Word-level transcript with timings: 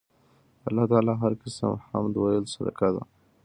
د 0.61 0.63
الله 0.69 0.85
تعالی 0.91 1.13
هر 1.23 1.33
قِسم 1.43 1.71
حمد 1.87 2.13
ويل 2.17 2.45
صدقه 2.53 2.87
ده 2.95 3.03